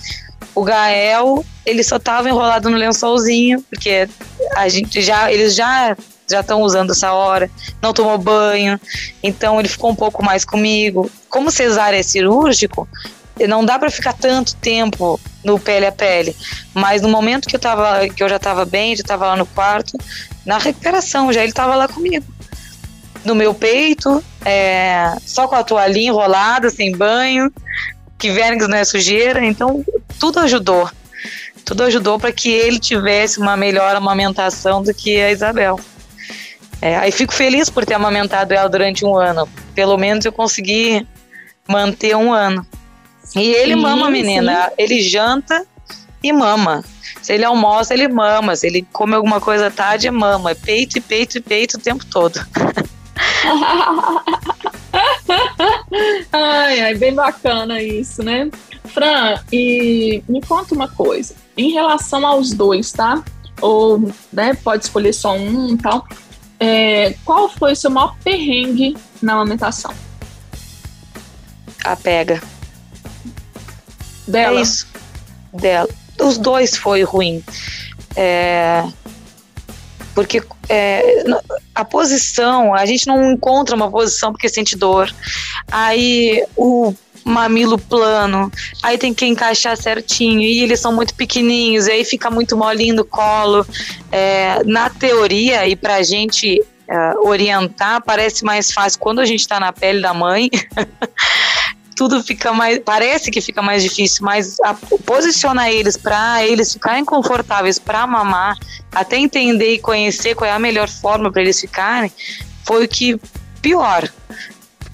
O 0.56 0.64
Gael, 0.64 1.46
ele 1.66 1.84
só 1.84 1.98
estava 1.98 2.30
enrolado 2.30 2.70
no 2.70 2.78
lençolzinho, 2.78 3.62
porque 3.70 4.10
a 4.56 4.68
gente 4.68 5.02
já, 5.02 5.32
eles 5.32 5.56
já 5.56 5.96
já 6.30 6.42
estão 6.42 6.62
usando 6.62 6.92
essa 6.92 7.12
hora, 7.12 7.50
não 7.82 7.92
tomou 7.92 8.16
banho, 8.18 8.80
então 9.24 9.60
ele 9.60 9.68
ficou 9.68 9.90
um 9.90 9.96
pouco 9.96 10.24
mais 10.24 10.46
comigo. 10.46 11.10
Como 11.28 11.50
cesárea 11.50 11.98
é 11.98 12.04
cirúrgico, 12.04 12.88
não 13.48 13.66
dá 13.66 13.80
para 13.80 13.90
ficar 13.90 14.14
tanto 14.14 14.56
tempo 14.58 15.20
no 15.44 15.58
pele 15.58 15.88
a 15.88 15.92
pele, 15.92 16.36
mas 16.72 17.02
no 17.02 17.10
momento 17.10 17.48
que 17.48 17.56
eu 17.56 17.60
tava, 17.60 18.08
que 18.10 18.22
eu 18.22 18.30
já 18.30 18.36
estava 18.36 18.64
bem, 18.64 18.96
já 18.96 19.02
estava 19.02 19.26
lá 19.26 19.36
no 19.36 19.46
quarto, 19.48 19.98
na 20.46 20.60
recuperação, 20.60 21.34
já 21.34 21.42
ele 21.42 21.50
estava 21.50 21.76
lá 21.76 21.88
comigo 21.88 22.26
no 23.24 23.36
meu 23.36 23.54
peito, 23.54 24.24
é, 24.46 25.16
só 25.26 25.48
com 25.48 25.56
a 25.56 25.64
toalhinha 25.64 26.10
enrolada, 26.10 26.70
sem 26.70 26.92
banho, 26.92 27.52
que 28.18 28.32
vermes 28.32 28.68
não 28.68 28.78
é 28.78 28.84
sujeira, 28.84 29.46
então 29.46 29.84
tudo 30.20 30.40
ajudou. 30.40 30.90
Tudo 31.66 31.84
ajudou 31.84 32.20
para 32.20 32.32
que 32.32 32.50
ele 32.50 32.80
tivesse 32.80 33.40
uma 33.40 33.56
melhor 33.56 33.96
amamentação 33.96 34.82
do 34.82 34.94
que 34.94 35.20
a 35.20 35.32
Isabel. 35.32 35.80
É, 36.82 36.98
aí 36.98 37.12
fico 37.12 37.34
feliz 37.34 37.70
por 37.70 37.86
ter 37.86 37.94
amamentado 37.94 38.54
ela 38.54 38.70
durante 38.70 39.06
um 39.06 39.18
ano. 39.18 39.48
Pelo 39.76 39.98
menos 39.98 40.26
eu 40.26 40.32
consegui 40.32 41.06
manter 41.68 42.16
um 42.16 42.34
ano. 42.34 42.66
E 43.36 43.52
ele 43.52 43.76
sim, 43.76 43.82
mama, 43.82 44.10
menina. 44.10 44.66
Sim. 44.66 44.72
Ele 44.78 45.02
janta 45.02 45.66
e 46.24 46.32
mama. 46.32 46.84
Se 47.22 47.34
ele 47.34 47.44
almoça, 47.46 47.94
ele 47.94 48.08
mama. 48.08 48.56
Se 48.56 48.66
ele 48.68 48.88
come 48.92 49.14
alguma 49.14 49.42
coisa 49.42 49.68
à 49.68 49.72
tarde, 49.72 50.10
mama. 50.10 50.56
Peito 50.56 50.98
e 50.98 51.02
peito 51.02 51.38
e 51.38 51.42
peito 51.42 51.78
o 51.78 51.80
tempo 51.80 52.06
todo. 52.06 52.40
ai, 56.32 56.80
ai, 56.82 56.96
bem 56.96 57.14
bacana 57.14 57.82
isso, 57.82 58.24
né? 58.24 58.50
Fran, 58.94 59.40
e 59.52 60.24
me 60.28 60.42
conta 60.42 60.74
uma 60.74 60.88
coisa. 60.88 61.36
Em 61.58 61.72
relação 61.72 62.26
aos 62.26 62.52
dois, 62.52 62.92
tá? 62.92 63.24
Ou 63.62 64.12
né, 64.32 64.54
pode 64.64 64.86
escolher 64.86 65.14
só 65.14 65.34
um 65.34 65.74
e 65.74 65.78
tal. 65.78 66.08
É, 66.60 67.16
qual 67.24 67.50
foi 67.50 67.74
o 67.74 67.76
seu 67.76 67.90
maior 67.90 68.16
perrengue 68.24 68.98
na 69.22 69.34
amamentação? 69.34 69.94
A 71.84 71.96
pega. 71.96 72.42
Dela? 74.28 74.60
É 74.60 74.62
isso. 74.62 74.88
Dela. 75.54 75.90
Os 76.20 76.38
dois 76.38 76.76
foi 76.76 77.04
ruim. 77.04 77.44
É, 78.16 78.86
porque 80.14 80.44
é, 80.68 81.24
a 81.74 81.86
posição, 81.86 82.74
a 82.74 82.86
gente 82.86 83.08
não 83.08 83.32
encontra 83.32 83.76
uma 83.76 83.90
posição 83.90 84.34
porque 84.34 84.50
sente 84.50 84.76
dor. 84.76 85.14
Aí 85.72 86.46
o 86.58 86.94
mamilo 87.24 87.78
plano, 87.78 88.52
aí 88.82 88.98
tem 88.98 89.14
que 89.14 89.26
encaixar 89.26 89.78
certinho, 89.78 90.42
e 90.42 90.62
eles 90.62 90.80
são 90.80 90.94
muito 90.94 91.14
pequenininhos, 91.16 91.88
e 91.88 91.92
aí 91.92 92.06
fica 92.06 92.30
muito 92.30 92.58
molinho 92.58 92.96
no 92.96 93.06
colo. 93.06 93.66
É, 94.12 94.64
na 94.66 94.90
teoria, 94.90 95.68
e 95.68 95.76
pra 95.76 96.02
gente 96.02 96.62
uh, 96.90 97.28
orientar, 97.28 98.02
parece 98.04 98.44
mais 98.44 98.72
fácil 98.72 99.00
quando 99.00 99.20
a 99.20 99.26
gente 99.26 99.48
tá 99.48 99.60
na 99.60 99.72
pele 99.72 100.02
da 100.02 100.14
mãe. 100.14 100.50
tudo 102.00 102.24
fica 102.24 102.54
mais. 102.54 102.80
Parece 102.80 103.30
que 103.30 103.42
fica 103.42 103.62
mais 103.62 103.84
difícil, 103.84 104.24
mas 104.24 104.58
a, 104.62 104.74
posicionar 105.06 105.70
eles 105.70 105.98
para 105.98 106.46
eles 106.46 106.72
ficarem 106.72 107.04
confortáveis 107.04 107.78
para 107.78 108.08
mamar, 108.08 108.58
até 108.90 109.18
entender 109.18 109.74
e 109.74 109.80
conhecer 109.80 110.34
qual 110.34 110.50
é 110.50 110.54
a 110.54 110.60
melhor 110.60 110.88
forma 110.88 111.30
para 111.30 111.42
eles 111.42 111.60
ficarem, 111.60 112.10
foi 112.64 112.86
o 112.86 112.88
que 112.88 113.20
pior. 113.62 114.10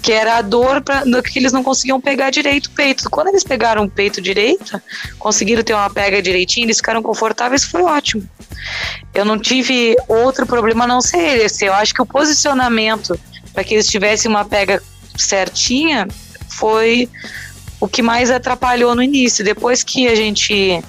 Que 0.05 0.11
era 0.11 0.37
a 0.37 0.41
dor 0.43 0.81
pra, 0.81 1.03
que 1.23 1.39
eles 1.39 1.51
não 1.51 1.63
conseguiam 1.63 1.99
pegar 1.99 2.29
direito 2.29 2.67
o 2.67 2.71
peito. 2.71 3.09
Quando 3.09 3.29
eles 3.29 3.43
pegaram 3.43 3.85
o 3.85 3.89
peito 3.89 4.21
direito, 4.21 4.79
conseguiram 5.17 5.63
ter 5.63 5.73
uma 5.73 5.89
pega 5.89 6.21
direitinho, 6.21 6.67
eles 6.67 6.77
ficaram 6.77 7.01
confortáveis, 7.01 7.63
foi 7.63 7.81
ótimo. 7.81 8.23
Eu 9.15 9.25
não 9.25 9.39
tive 9.39 9.95
outro 10.07 10.45
problema 10.45 10.83
a 10.83 10.87
não 10.87 11.01
ser 11.01 11.43
esse. 11.43 11.65
Eu 11.65 11.73
acho 11.73 11.91
que 11.91 12.03
o 12.03 12.05
posicionamento 12.05 13.19
para 13.51 13.63
que 13.63 13.73
eles 13.73 13.87
tivessem 13.87 14.29
uma 14.29 14.45
pega 14.45 14.79
certinha 15.17 16.07
foi 16.49 17.09
o 17.79 17.87
que 17.87 18.03
mais 18.03 18.29
atrapalhou 18.29 18.93
no 18.93 19.01
início. 19.01 19.43
Depois 19.43 19.83
que 19.83 20.07
a 20.07 20.13
gente 20.13 20.83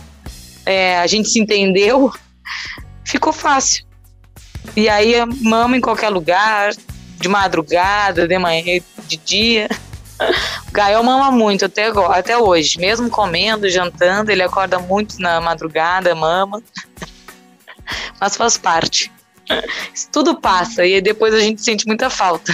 é, 0.67 0.99
a 0.99 1.07
gente 1.07 1.31
se 1.31 1.41
entendeu, 1.41 2.13
ficou 3.03 3.33
fácil. 3.33 3.83
E 4.77 4.91
aí 4.91 5.15
mama 5.41 5.75
em 5.75 5.81
qualquer 5.81 6.11
lugar, 6.11 6.73
de 7.19 7.29
madrugada, 7.29 8.29
de 8.29 8.39
manhã, 8.39 8.81
de 9.07 9.17
dia. 9.17 9.69
O 10.69 10.73
Gael 10.73 11.03
mama 11.03 11.31
muito 11.31 11.67
até, 11.67 11.89
até 11.89 12.39
hoje, 12.39 12.79
mesmo 12.79 13.11
comendo, 13.11 13.69
jantando, 13.69 14.31
ele 14.31 14.43
acorda 14.43 14.79
muito 14.79 15.21
na 15.21 15.43
madrugada, 15.43 16.15
mama. 16.15 16.63
Mas 18.19 18.35
faz 18.35 18.57
parte. 18.57 19.13
Isso 19.95 20.09
tudo 20.11 20.41
passa 20.41 20.87
e 20.87 21.03
depois 21.03 21.35
a 21.35 21.41
gente 21.41 21.63
sente 21.63 21.87
muita 21.87 22.09
falta. 22.09 22.53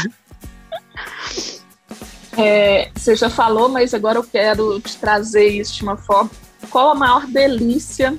É, 2.37 2.91
você 2.95 3.15
já 3.15 3.29
falou, 3.29 3.69
mas 3.69 3.93
agora 3.93 4.19
eu 4.19 4.25
quero 4.25 4.81
te 4.81 4.97
trazer 4.97 5.49
isso 5.49 5.75
de 5.75 5.83
uma 5.83 5.97
forma. 5.97 6.31
Qual 6.71 6.91
a 6.91 6.95
maior 6.95 7.27
delícia 7.27 8.17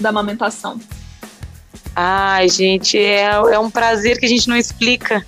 da 0.00 0.10
amamentação? 0.10 0.78
Ai, 1.96 2.48
gente, 2.48 2.98
é, 2.98 3.24
é 3.24 3.58
um 3.58 3.70
prazer 3.70 4.18
que 4.18 4.26
a 4.26 4.28
gente 4.28 4.48
não 4.48 4.56
explica. 4.56 5.24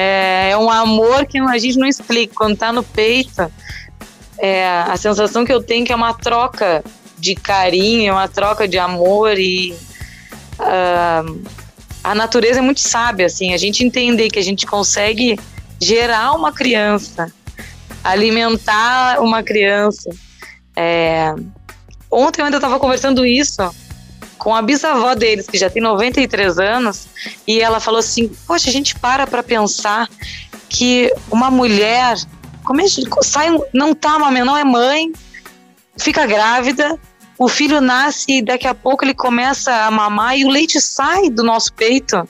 É, 0.00 0.50
é 0.50 0.56
um 0.56 0.70
amor 0.70 1.26
que 1.26 1.38
a 1.38 1.58
gente 1.58 1.76
não 1.76 1.86
explica. 1.86 2.34
Quando 2.36 2.56
tá 2.56 2.72
no 2.72 2.82
peito, 2.82 3.50
é, 4.38 4.66
a 4.66 4.96
sensação 4.96 5.44
que 5.44 5.52
eu 5.52 5.62
tenho 5.62 5.82
é 5.82 5.86
que 5.86 5.92
é 5.92 5.96
uma 5.96 6.14
troca 6.14 6.84
de 7.18 7.34
carinho, 7.34 8.10
é 8.10 8.12
uma 8.12 8.28
troca 8.28 8.68
de 8.68 8.78
amor 8.78 9.38
e 9.38 9.72
uh, 10.60 11.42
a 12.04 12.14
natureza 12.14 12.60
é 12.60 12.62
muito 12.62 12.80
sábia, 12.80 13.26
assim, 13.26 13.52
a 13.52 13.56
gente 13.56 13.84
entender 13.84 14.30
que 14.30 14.38
a 14.38 14.42
gente 14.42 14.66
consegue 14.66 15.38
gerar 15.80 16.32
uma 16.32 16.52
criança 16.52 17.32
alimentar 18.02 19.20
uma 19.20 19.42
criança. 19.42 20.10
É... 20.76 21.34
Ontem 22.10 22.40
eu 22.40 22.46
ainda 22.46 22.56
estava 22.56 22.78
conversando 22.78 23.24
isso 23.24 23.62
com 24.38 24.54
a 24.54 24.62
bisavó 24.62 25.14
deles, 25.14 25.46
que 25.46 25.58
já 25.58 25.68
tem 25.68 25.82
93 25.82 26.58
anos, 26.58 27.06
e 27.46 27.60
ela 27.60 27.80
falou 27.80 27.98
assim: 27.98 28.30
Poxa, 28.46 28.70
a 28.70 28.72
gente 28.72 28.94
para 28.94 29.26
para 29.26 29.42
pensar 29.42 30.08
que 30.68 31.12
uma 31.30 31.50
mulher 31.50 32.16
como 32.64 32.82
é 32.82 32.84
que 32.84 33.02
sai, 33.22 33.48
não 33.72 33.94
tá 33.94 34.16
uma 34.16 34.30
não 34.30 34.56
é 34.56 34.62
mãe, 34.62 35.10
fica 35.96 36.26
grávida, 36.26 36.98
o 37.38 37.48
filho 37.48 37.80
nasce 37.80 38.26
e 38.28 38.42
daqui 38.42 38.66
a 38.66 38.74
pouco 38.74 39.04
ele 39.04 39.14
começa 39.14 39.72
a 39.86 39.90
mamar 39.90 40.36
e 40.36 40.44
o 40.44 40.50
leite 40.50 40.78
sai 40.80 41.30
do 41.30 41.42
nosso 41.42 41.72
peito 41.72 42.28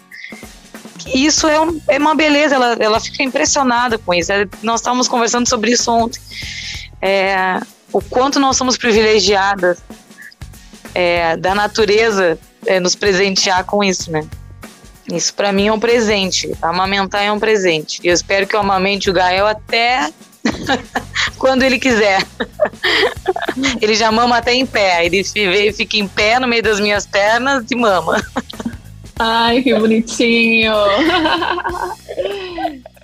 isso 1.15 1.47
é, 1.47 1.61
um, 1.61 1.81
é 1.88 1.99
uma 1.99 2.15
beleza, 2.15 2.55
ela, 2.55 2.77
ela 2.79 3.00
fica 3.00 3.23
impressionada 3.23 3.99
com 3.99 4.12
isso. 4.12 4.33
É, 4.33 4.47
nós 4.62 4.81
estávamos 4.81 5.09
conversando 5.09 5.49
sobre 5.49 5.73
isso 5.73 5.91
ontem. 5.91 6.21
É, 7.00 7.61
o 7.93 8.00
quanto 8.00 8.38
nós 8.38 8.57
somos 8.57 8.77
privilegiadas 8.77 9.79
é, 10.95 11.37
da 11.37 11.54
natureza 11.54 12.38
é, 12.66 12.80
nos 12.80 12.95
presentear 12.95 13.64
com 13.64 13.83
isso, 13.83 14.11
né? 14.11 14.26
Isso 15.12 15.33
para 15.33 15.52
mim 15.52 15.68
é 15.68 15.73
um 15.73 15.80
presente. 15.80 16.52
Amamentar 16.61 17.23
é 17.23 17.33
um 17.33 17.38
presente. 17.38 18.00
E 18.04 18.09
eu 18.09 18.14
espero 18.14 18.47
que 18.47 18.54
eu 18.54 18.61
amamente 18.61 19.09
o 19.09 19.12
Gael 19.12 19.47
até 19.47 20.11
quando 21.38 21.62
ele 21.62 21.78
quiser. 21.78 22.23
ele 23.80 23.95
já 23.95 24.12
mama 24.12 24.37
até 24.37 24.54
em 24.54 24.66
pé. 24.66 25.07
Ele 25.07 25.25
fica 25.73 25.97
em 25.97 26.07
pé 26.07 26.38
no 26.38 26.47
meio 26.47 26.62
das 26.62 26.78
minhas 26.78 27.07
pernas 27.07 27.64
e 27.71 27.75
mama. 27.75 28.23
Ai, 29.18 29.62
que 29.62 29.75
bonitinho. 29.75 30.75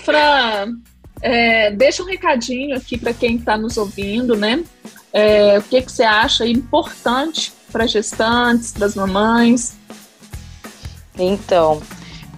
Fran, 0.05 0.75
é, 1.21 1.71
deixa 1.73 2.03
um 2.03 2.07
recadinho 2.07 2.77
aqui 2.77 2.97
para 2.97 3.13
quem 3.13 3.37
está 3.37 3.57
nos 3.57 3.77
ouvindo, 3.77 4.37
né? 4.37 4.63
É, 5.13 5.59
o 5.59 5.63
que, 5.63 5.81
que 5.81 5.91
você 5.91 6.05
acha 6.05 6.47
importante 6.47 7.53
para 7.75 7.89
gestantes, 7.89 8.71
para 8.71 8.87
as 8.87 8.95
mamães? 8.95 9.77
Então, 11.19 11.83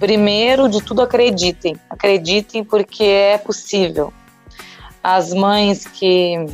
primeiro 0.00 0.66
de 0.66 0.82
tudo, 0.82 1.02
acreditem. 1.02 1.76
Acreditem 1.90 2.64
porque 2.64 3.04
é 3.04 3.36
possível. 3.36 4.10
As 5.04 5.34
mães 5.34 5.86
que. 5.86 6.46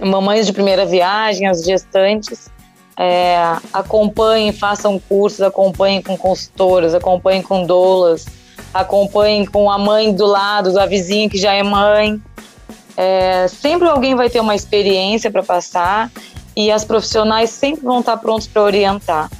Mamães 0.00 0.46
de 0.46 0.52
primeira 0.52 0.86
viagem, 0.86 1.48
as 1.48 1.64
gestantes, 1.64 2.48
é, 2.96 3.36
acompanhem, 3.72 4.52
façam 4.52 4.96
cursos, 4.96 5.42
acompanhem 5.42 6.00
com 6.00 6.16
consultoras, 6.16 6.94
acompanhem 6.94 7.42
com 7.42 7.66
doulas, 7.66 8.24
acompanhem 8.72 9.44
com 9.44 9.68
a 9.68 9.76
mãe 9.76 10.14
do 10.14 10.24
lado, 10.24 10.78
a 10.78 10.86
vizinha 10.86 11.28
que 11.28 11.36
já 11.36 11.52
é 11.52 11.64
mãe. 11.64 12.22
É, 12.96 13.48
sempre 13.48 13.88
alguém 13.88 14.14
vai 14.14 14.30
ter 14.30 14.38
uma 14.38 14.54
experiência 14.54 15.32
para 15.32 15.42
passar 15.42 16.12
e 16.58 16.72
as 16.72 16.84
profissionais 16.84 17.50
sempre 17.50 17.84
vão 17.84 18.00
estar 18.00 18.16
prontos 18.16 18.48
para 18.48 18.60
orientar. 18.60 19.30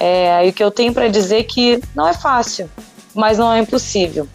É, 0.00 0.46
e 0.46 0.48
o 0.48 0.52
que 0.54 0.64
eu 0.64 0.70
tenho 0.70 0.90
para 0.90 1.06
dizer 1.06 1.40
é 1.40 1.42
que 1.42 1.82
não 1.94 2.08
é 2.08 2.14
fácil, 2.14 2.70
mas 3.14 3.36
não 3.36 3.52
é 3.52 3.58
impossível. 3.58 4.26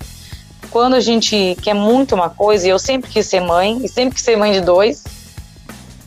Quando 0.69 0.93
a 0.93 0.99
gente 0.99 1.57
quer 1.63 1.73
muito 1.73 2.13
uma 2.13 2.29
coisa, 2.29 2.67
e 2.67 2.69
eu 2.69 2.77
sempre 2.77 3.09
quis 3.09 3.25
ser 3.25 3.39
mãe, 3.39 3.81
e 3.83 3.89
sempre 3.89 4.13
quis 4.13 4.23
ser 4.23 4.37
mãe 4.37 4.51
de 4.51 4.61
dois, 4.61 5.03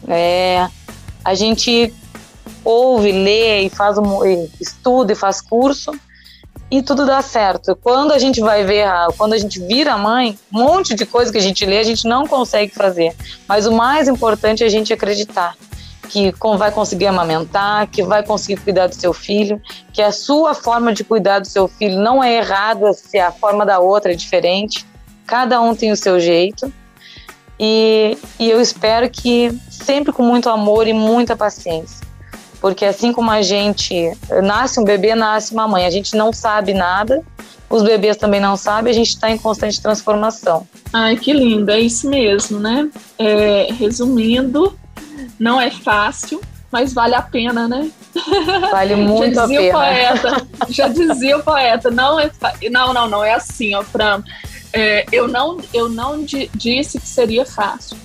é, 0.06 0.68
a 1.24 1.34
gente 1.34 1.92
ouve, 2.64 3.10
lê 3.10 3.62
e 3.62 3.68
faz 3.68 3.98
um, 3.98 4.24
e 4.24 4.48
estuda 4.60 5.12
e 5.12 5.16
faz 5.16 5.40
curso 5.40 5.90
e 6.70 6.80
tudo 6.80 7.04
dá 7.04 7.22
certo. 7.22 7.76
Quando 7.82 8.12
a 8.12 8.20
gente 8.20 8.40
vai 8.40 8.62
ver, 8.62 8.86
quando 9.18 9.32
a 9.32 9.38
gente 9.38 9.58
vira 9.58 9.98
mãe, 9.98 10.38
um 10.52 10.58
monte 10.60 10.94
de 10.94 11.04
coisa 11.04 11.32
que 11.32 11.38
a 11.38 11.42
gente 11.42 11.66
lê 11.66 11.78
a 11.78 11.82
gente 11.82 12.06
não 12.06 12.24
consegue 12.24 12.72
fazer. 12.72 13.16
Mas 13.48 13.66
o 13.66 13.72
mais 13.72 14.06
importante 14.06 14.62
é 14.62 14.66
a 14.66 14.70
gente 14.70 14.92
acreditar 14.92 15.56
que 16.08 16.32
vai 16.56 16.70
conseguir 16.70 17.06
amamentar, 17.06 17.86
que 17.88 18.02
vai 18.02 18.22
conseguir 18.22 18.60
cuidar 18.60 18.86
do 18.86 18.94
seu 18.94 19.12
filho, 19.12 19.60
que 19.92 20.02
a 20.02 20.12
sua 20.12 20.54
forma 20.54 20.92
de 20.92 21.04
cuidar 21.04 21.40
do 21.40 21.46
seu 21.46 21.66
filho 21.66 21.98
não 21.98 22.22
é 22.22 22.36
errada 22.36 22.92
se 22.92 23.18
a 23.18 23.32
forma 23.32 23.64
da 23.64 23.78
outra 23.78 24.12
é 24.12 24.14
diferente. 24.14 24.86
Cada 25.26 25.60
um 25.60 25.74
tem 25.74 25.90
o 25.90 25.96
seu 25.96 26.20
jeito. 26.20 26.72
E, 27.58 28.18
e 28.38 28.50
eu 28.50 28.60
espero 28.60 29.08
que 29.08 29.56
sempre 29.70 30.12
com 30.12 30.22
muito 30.22 30.48
amor 30.48 30.86
e 30.86 30.92
muita 30.92 31.36
paciência. 31.36 32.04
Porque 32.60 32.84
assim 32.84 33.12
como 33.12 33.30
a 33.30 33.42
gente 33.42 34.10
nasce 34.42 34.80
um 34.80 34.84
bebê, 34.84 35.14
nasce 35.14 35.52
uma 35.52 35.68
mãe. 35.68 35.86
A 35.86 35.90
gente 35.90 36.16
não 36.16 36.32
sabe 36.32 36.72
nada, 36.72 37.22
os 37.68 37.82
bebês 37.82 38.16
também 38.16 38.40
não 38.40 38.56
sabem, 38.56 38.90
a 38.90 38.94
gente 38.94 39.10
está 39.10 39.30
em 39.30 39.38
constante 39.38 39.80
transformação. 39.80 40.66
Ai, 40.92 41.16
que 41.16 41.32
lindo, 41.32 41.70
é 41.70 41.80
isso 41.80 42.08
mesmo, 42.08 42.58
né? 42.58 42.88
É, 43.18 43.68
resumindo, 43.72 44.78
não 45.38 45.60
é 45.60 45.70
fácil, 45.70 46.40
mas 46.70 46.92
vale 46.92 47.14
a 47.14 47.22
pena, 47.22 47.68
né? 47.68 47.90
Vale 48.70 48.96
muito 48.96 49.38
a 49.38 49.46
pena. 49.46 49.72
Poeta, 49.72 50.46
já 50.68 50.88
dizia 50.88 51.36
o 51.36 51.42
poeta, 51.42 51.90
não 51.90 52.18
é 52.18 52.30
não, 52.70 52.92
não, 52.92 53.08
não 53.08 53.24
é 53.24 53.34
assim, 53.34 53.74
ó, 53.74 53.82
Fran. 53.82 54.22
É, 54.72 55.06
eu 55.12 55.28
não, 55.28 55.58
eu 55.72 55.88
não 55.88 56.24
disse 56.24 56.98
que 56.98 57.06
seria 57.06 57.46
fácil, 57.46 57.96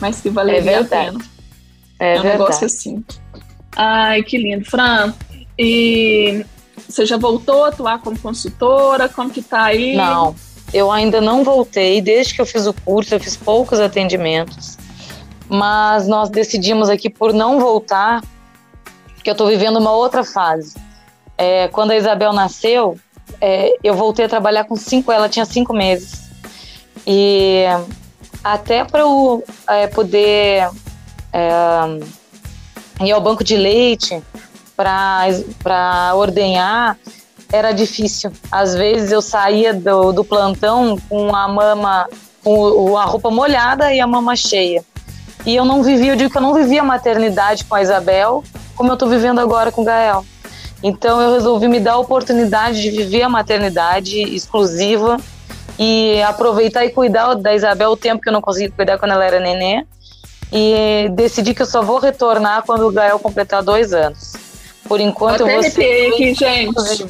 mas 0.00 0.20
que 0.20 0.30
valeria 0.30 0.70
é 0.70 0.78
a 0.78 0.84
pena. 0.84 1.20
É, 1.98 2.14
é 2.14 2.18
um 2.18 2.22
verdade. 2.22 2.38
negócio 2.38 2.66
assim. 2.66 3.04
Ai, 3.74 4.22
que 4.22 4.38
lindo, 4.38 4.64
Fran. 4.64 5.12
E 5.58 6.44
você 6.88 7.04
já 7.04 7.16
voltou 7.16 7.64
a 7.64 7.68
atuar 7.68 7.98
como 8.00 8.18
consultora? 8.18 9.08
Como 9.08 9.30
que 9.30 9.42
tá 9.42 9.64
aí? 9.64 9.96
Não, 9.96 10.36
eu 10.72 10.90
ainda 10.90 11.20
não 11.20 11.42
voltei. 11.42 12.00
Desde 12.00 12.34
que 12.34 12.40
eu 12.40 12.46
fiz 12.46 12.66
o 12.66 12.72
curso, 12.72 13.14
eu 13.14 13.20
fiz 13.20 13.36
poucos 13.36 13.80
atendimentos 13.80 14.78
mas 15.52 16.08
nós 16.08 16.30
decidimos 16.30 16.88
aqui 16.88 17.10
por 17.10 17.34
não 17.34 17.60
voltar, 17.60 18.22
porque 19.14 19.28
eu 19.28 19.32
estou 19.32 19.46
vivendo 19.46 19.76
uma 19.76 19.92
outra 19.92 20.24
fase. 20.24 20.74
É, 21.36 21.68
quando 21.68 21.90
a 21.90 21.96
Isabel 21.96 22.32
nasceu, 22.32 22.98
é, 23.38 23.76
eu 23.84 23.94
voltei 23.94 24.24
a 24.24 24.28
trabalhar 24.30 24.64
com 24.64 24.74
cinco, 24.76 25.12
ela 25.12 25.28
tinha 25.28 25.44
cinco 25.44 25.74
meses. 25.74 26.30
E 27.06 27.64
até 28.42 28.82
para 28.82 29.00
eu 29.00 29.44
é, 29.68 29.86
poder 29.88 30.70
é, 31.30 31.44
ir 33.04 33.12
ao 33.12 33.20
banco 33.20 33.44
de 33.44 33.54
leite 33.54 34.22
para 34.74 36.14
ordenhar, 36.14 36.96
era 37.52 37.72
difícil. 37.72 38.32
Às 38.50 38.74
vezes 38.74 39.12
eu 39.12 39.20
saía 39.20 39.74
do, 39.74 40.12
do 40.12 40.24
plantão 40.24 40.98
com 41.10 41.36
a 41.36 41.46
mama, 41.46 42.08
com 42.42 42.96
a 42.96 43.04
roupa 43.04 43.30
molhada 43.30 43.92
e 43.92 44.00
a 44.00 44.06
mama 44.06 44.34
cheia. 44.34 44.82
E 45.44 45.56
eu 45.56 45.64
não 45.64 45.82
vivi, 45.82 46.08
eu 46.08 46.16
digo 46.16 46.30
que 46.30 46.38
eu 46.38 46.42
não 46.42 46.54
vivi 46.54 46.78
a 46.78 46.84
maternidade 46.84 47.64
com 47.64 47.74
a 47.74 47.82
Isabel 47.82 48.44
como 48.74 48.90
eu 48.90 48.94
estou 48.94 49.08
vivendo 49.08 49.38
agora 49.38 49.70
com 49.70 49.82
o 49.82 49.84
Gael. 49.84 50.24
Então 50.82 51.20
eu 51.20 51.34
resolvi 51.34 51.68
me 51.68 51.78
dar 51.78 51.92
a 51.92 51.98
oportunidade 51.98 52.82
de 52.82 52.90
viver 52.90 53.22
a 53.22 53.28
maternidade 53.28 54.20
exclusiva 54.20 55.18
e 55.78 56.20
aproveitar 56.22 56.84
e 56.84 56.90
cuidar 56.90 57.34
da 57.34 57.54
Isabel 57.54 57.90
o 57.90 57.96
tempo 57.96 58.20
que 58.20 58.28
eu 58.28 58.32
não 58.32 58.40
consegui 58.40 58.70
cuidar 58.70 58.98
quando 58.98 59.12
ela 59.12 59.24
era 59.24 59.38
nenê. 59.38 59.86
E 60.52 61.08
decidi 61.12 61.54
que 61.54 61.62
eu 61.62 61.66
só 61.66 61.80
vou 61.80 61.98
retornar 61.98 62.64
quando 62.66 62.86
o 62.86 62.92
Gael 62.92 63.18
completar 63.18 63.62
dois 63.62 63.92
anos. 63.92 64.34
Por 64.84 65.00
enquanto 65.00 65.42
eu, 65.42 65.48
eu 65.48 65.62
vou 65.62 65.70
ser. 65.70 66.12
aqui, 66.12 66.34
gente. 66.34 67.06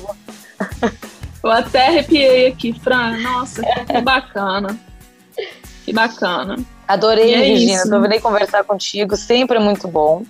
eu 1.42 1.50
até 1.50 1.88
arrepiei 1.88 2.48
aqui, 2.48 2.78
Fran. 2.78 3.16
Nossa, 3.18 3.62
que 3.62 4.00
bacana. 4.00 4.78
Que 5.84 5.92
bacana. 5.92 6.56
Adorei, 6.92 7.32
é 7.32 7.38
Regina. 7.38 7.82
Adorei 7.84 8.20
conversar 8.20 8.64
contigo. 8.64 9.16
Sempre 9.16 9.56
é 9.56 9.60
muito 9.60 9.88
bom. 9.88 10.24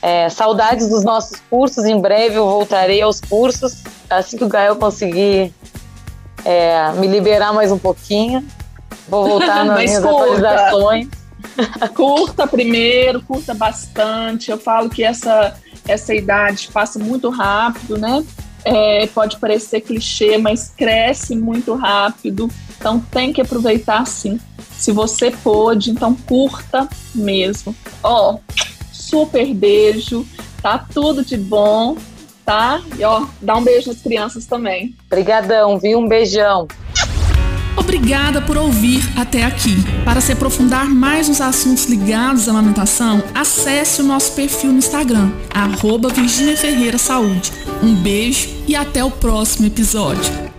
É, 0.00 0.28
saudades 0.28 0.88
dos 0.88 1.02
nossos 1.02 1.40
cursos. 1.50 1.84
Em 1.84 2.00
breve 2.00 2.36
eu 2.36 2.48
voltarei 2.48 3.02
aos 3.02 3.20
cursos. 3.20 3.82
Assim 4.08 4.36
que 4.36 4.44
o 4.44 4.48
Gael 4.48 4.76
conseguir 4.76 5.52
é, 6.44 6.92
me 6.92 7.08
liberar 7.08 7.52
mais 7.52 7.72
um 7.72 7.78
pouquinho. 7.78 8.46
Vou 9.08 9.26
voltar 9.26 9.64
nas 9.66 9.76
minhas 9.76 10.00
curta. 10.00 10.22
atualizações. 10.22 11.08
Curta 11.94 12.46
primeiro, 12.46 13.22
curta 13.22 13.54
bastante. 13.54 14.50
Eu 14.50 14.58
falo 14.58 14.88
que 14.88 15.02
essa, 15.02 15.56
essa 15.86 16.14
idade 16.14 16.68
passa 16.72 16.98
muito 16.98 17.28
rápido, 17.30 17.96
né? 17.96 18.24
É, 18.64 19.06
pode 19.08 19.36
parecer 19.38 19.80
clichê, 19.80 20.36
mas 20.36 20.72
cresce 20.76 21.34
muito 21.34 21.74
rápido. 21.74 22.48
Então 22.78 23.00
tem 23.00 23.32
que 23.32 23.40
aproveitar 23.40 24.06
sim. 24.06 24.38
Se 24.76 24.92
você 24.92 25.30
pôde, 25.30 25.90
então 25.90 26.14
curta 26.14 26.88
mesmo. 27.14 27.74
Ó, 28.02 28.34
oh, 28.34 28.40
super 28.92 29.52
beijo, 29.52 30.24
tá 30.62 30.78
tudo 30.78 31.24
de 31.24 31.36
bom, 31.36 31.96
tá? 32.44 32.80
E 32.98 33.04
ó, 33.04 33.26
dá 33.42 33.56
um 33.56 33.64
beijo 33.64 33.88
nas 33.88 34.00
crianças 34.00 34.46
também. 34.46 34.94
Obrigadão, 35.06 35.78
viu? 35.78 35.98
Um 35.98 36.08
beijão. 36.08 36.68
Obrigada 37.76 38.42
por 38.42 38.56
ouvir 38.56 39.02
até 39.16 39.44
aqui. 39.44 39.76
Para 40.04 40.20
se 40.20 40.32
aprofundar 40.32 40.86
mais 40.86 41.28
nos 41.28 41.40
assuntos 41.40 41.86
ligados 41.86 42.46
à 42.46 42.50
amamentação, 42.50 43.22
acesse 43.34 44.02
o 44.02 44.04
nosso 44.04 44.32
perfil 44.32 44.72
no 44.72 44.78
Instagram, 44.78 45.30
arroba 45.50 46.08
Virginia 46.08 46.56
Ferreira 46.56 46.98
Saúde. 46.98 47.50
Um 47.82 47.94
beijo 47.94 48.48
e 48.66 48.76
até 48.76 49.02
o 49.02 49.10
próximo 49.10 49.66
episódio. 49.66 50.57